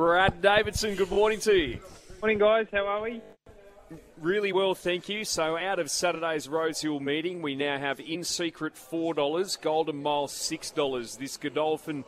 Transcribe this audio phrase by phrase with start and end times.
[0.00, 1.78] Brad Davidson, good morning to you.
[2.22, 2.66] Morning, guys.
[2.72, 3.20] How are we?
[4.18, 5.26] Really well, thank you.
[5.26, 11.18] So, out of Saturday's Rosehill meeting, we now have In Secret $4, Golden Mile $6.
[11.18, 12.06] This Godolphin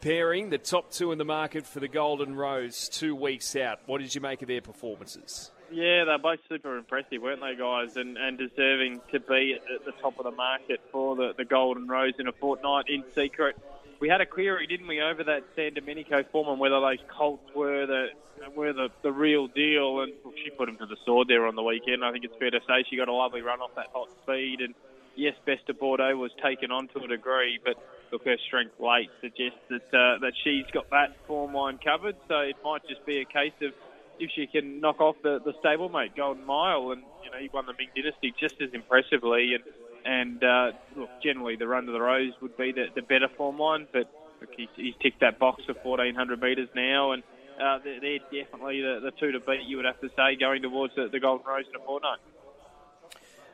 [0.00, 3.80] pairing, the top two in the market for the Golden Rose, two weeks out.
[3.84, 5.50] What did you make of their performances?
[5.70, 7.98] Yeah, they're both super impressive, weren't they, guys?
[7.98, 11.88] And, and deserving to be at the top of the market for the, the Golden
[11.88, 13.58] Rose in a fortnight in secret.
[14.04, 17.48] We had a query, didn't we, over that San Domenico form on whether those Colts
[17.56, 18.08] were the
[18.54, 20.02] were the, the real deal.
[20.02, 20.12] And
[20.44, 22.04] she put him to the sword there on the weekend.
[22.04, 24.60] I think it's fair to say she got a lovely run off that hot speed.
[24.60, 24.74] And
[25.16, 27.82] yes, Best of Bordeaux was taken on to a degree, but
[28.12, 32.16] look, her strength late suggests that uh, that she's got that form line covered.
[32.28, 33.72] So it might just be a case of
[34.20, 37.64] if she can knock off the, the stablemate Golden Mile, and you know he won
[37.64, 39.64] the Ming Dynasty just as impressively, and
[40.04, 43.58] and uh, look, generally the run to the Rose would be the, the better form
[43.58, 47.22] line, but look, he's, he's ticked that box of 1400 metres now, and
[47.60, 49.62] uh, they're, they're definitely the, the two to beat.
[49.66, 52.18] You would have to say going towards the, the Golden Rose in a fortnight.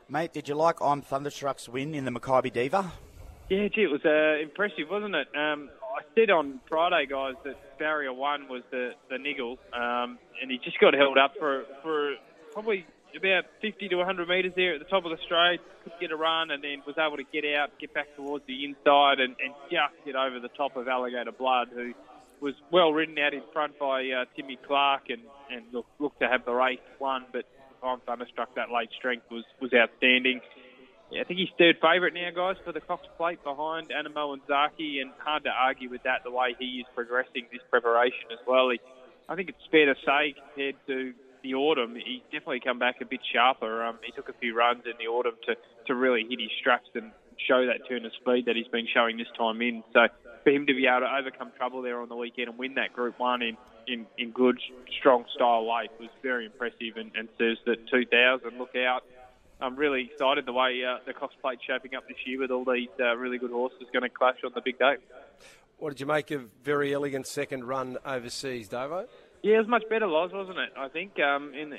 [0.09, 2.93] Mate, did you like I'm Thunderstruck's win in the Makybe Diva?
[3.49, 5.29] Yeah, gee, it was uh, impressive, wasn't it?
[5.37, 10.51] Um, I said on Friday, guys, that barrier one was the the niggle, um, and
[10.51, 12.15] he just got held up for for
[12.53, 15.61] probably about 50 to 100 metres there at the top of the straight.
[15.85, 18.65] Could get a run, and then was able to get out, get back towards the
[18.65, 21.95] inside, and, and just get over the top of Alligator Blood, who
[22.41, 26.29] was well ridden out in front by uh, Timmy Clark, and and look, looked to
[26.29, 27.45] have the race won, but
[27.83, 30.41] I'm thunderstruck that late strength was was outstanding.
[31.11, 34.47] Yeah, I think he's third favourite now, guys, for the Cox Plate behind Anamoe and
[34.47, 38.39] Zaaki, and hard to argue with that the way he is progressing this preparation as
[38.47, 38.71] well.
[38.71, 38.81] He,
[39.29, 43.05] I think it's fair to say compared to the autumn, he's definitely come back a
[43.05, 43.85] bit sharper.
[43.85, 46.89] Um, he took a few runs in the autumn to, to really hit his straps
[46.95, 47.13] and
[47.49, 49.83] show that turn of speed that he's been showing this time in.
[49.93, 50.07] So
[50.45, 52.93] for him to be able to overcome trouble there on the weekend and win that
[52.93, 54.59] Group 1 in, in, in good,
[54.99, 58.59] strong style weight was very impressive and, and serves that 2000.
[58.59, 59.05] Look out
[59.63, 62.65] I'm really excited the way uh, the Cox Plate's shaping up this year with all
[62.65, 64.97] these uh, really good horses going to clash on the big day.
[65.79, 69.07] What did you make of Verry Elleegant second run overseas, Davo?
[69.43, 70.71] Yeah, it was much better, Loz, wasn't it?
[70.77, 71.79] I think um, in the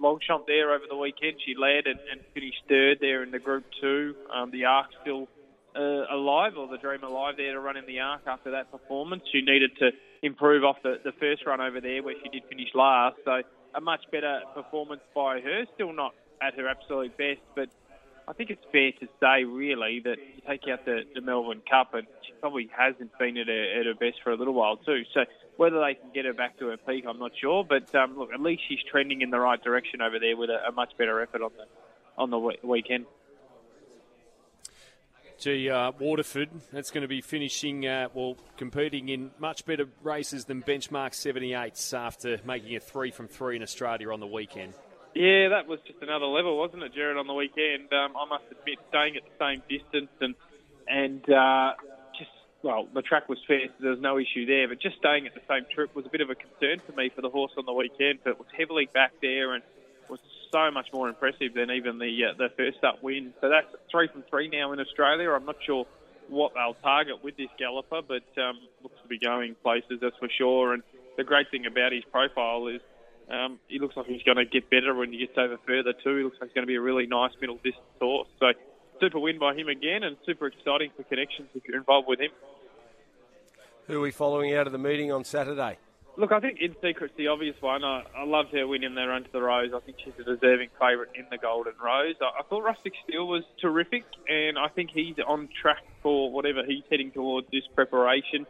[0.00, 3.64] Longchamp there over the weekend, she led and, and finished third there in the Group
[3.80, 4.14] Two.
[4.34, 5.28] Um, the Arc still
[5.76, 9.22] uh, alive, or the Dream alive there to run in the Arc after that performance.
[9.30, 9.90] She needed to
[10.22, 13.16] improve off the, the first run over there where she did finish last.
[13.24, 13.42] So
[13.74, 15.64] a much better performance by her.
[15.74, 17.40] Still not at her absolute best.
[17.54, 17.68] But
[18.30, 21.94] I think it's fair to say, really, that you take out the, the Melbourne Cup,
[21.94, 25.02] and she probably hasn't been at her, at her best for a little while too.
[25.12, 25.24] So
[25.56, 27.64] whether they can get her back to her peak, I'm not sure.
[27.68, 30.68] But um, look, at least she's trending in the right direction over there with a,
[30.68, 31.64] a much better effort on the
[32.16, 33.06] on the weekend.
[35.40, 40.44] Gee, uh, Waterford, that's going to be finishing, uh, well, competing in much better races
[40.44, 44.74] than benchmark 78s after making a three from three in Australia on the weekend.
[45.14, 47.16] Yeah, that was just another level, wasn't it, Jared?
[47.16, 50.34] On the weekend, um, I must admit, staying at the same distance and
[50.86, 51.72] and uh,
[52.18, 52.30] just
[52.62, 54.68] well, the track was fair, so there was no issue there.
[54.68, 57.10] But just staying at the same trip was a bit of a concern for me
[57.14, 58.20] for the horse on the weekend.
[58.22, 59.62] But it was heavily back there and
[60.08, 60.20] was
[60.52, 63.34] so much more impressive than even the uh, the first up win.
[63.40, 65.30] So that's three from three now in Australia.
[65.30, 65.86] I'm not sure
[66.28, 70.28] what they'll target with this galloper, but um, looks to be going places, that's for
[70.28, 70.72] sure.
[70.74, 70.82] And
[71.16, 72.80] the great thing about his profile is
[73.30, 76.16] um, he looks like he's going to get better when he gets over further too.
[76.16, 78.28] He looks like he's going to be a really nice middle distance horse.
[78.38, 78.52] So
[79.00, 82.30] super win by him again, and super exciting for connections if you're involved with him.
[83.86, 85.78] Who are we following out of the meeting on Saturday?
[86.16, 87.84] Look, I think In Secret's the obvious one.
[87.84, 89.70] I, I loved her winning the run to the Rose.
[89.74, 92.16] I think she's a deserving favourite in the Golden Rose.
[92.20, 96.62] I, I thought Rustic Steel was terrific, and I think he's on track for whatever
[96.66, 98.46] he's heading towards this preparation.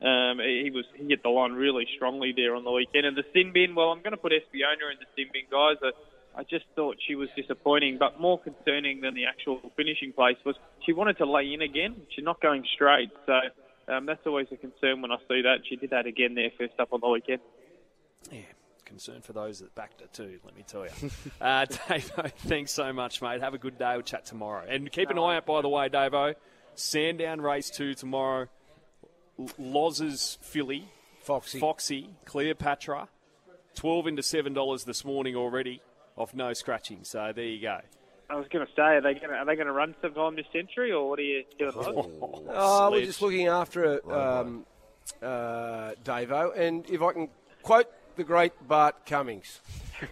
[0.00, 3.04] Um, he was he hit the line really strongly there on the weekend.
[3.06, 5.76] And the sin bin, well, I'm going to put Espiona in the sin bin, guys.
[5.82, 10.36] I, I just thought she was disappointing, but more concerning than the actual finishing place
[10.46, 10.54] was
[10.86, 11.96] she wanted to lay in again.
[12.14, 13.40] She's not going straight, so
[13.92, 15.66] um, that's always a concern when I see that.
[15.68, 17.40] She did that again there first up on the weekend.
[18.30, 18.42] Yeah,
[18.84, 21.10] concern for those that backed it too, let me tell you.
[21.40, 23.40] uh, Davo, thanks so much, mate.
[23.40, 23.94] Have a good day.
[23.94, 24.64] We'll chat tomorrow.
[24.68, 26.34] And keep an eye out, by the way, Davo.
[26.74, 28.46] Sandown race two tomorrow.
[29.58, 30.88] Loz's filly,
[31.20, 33.08] Foxy, Foxy, Cleopatra,
[33.74, 35.80] twelve into seven dollars this morning already,
[36.16, 37.04] off no scratching.
[37.04, 37.80] So there you go.
[38.30, 40.36] I was going to say, are they going to are they going to run sometime
[40.36, 41.72] this century, or what are you doing?
[41.76, 44.66] Oh, oh we're just looking after it, um,
[45.22, 46.56] uh, Davo.
[46.56, 47.28] And if I can
[47.62, 47.86] quote
[48.16, 49.60] the great Bart Cummings,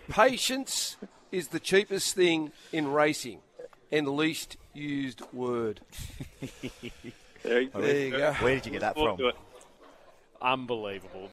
[0.08, 0.96] patience
[1.30, 3.40] is the cheapest thing in racing,
[3.90, 5.80] and the least used word.
[7.46, 8.32] There, there you go.
[8.34, 9.18] Where did you get that from?
[10.42, 11.24] Unbelievable.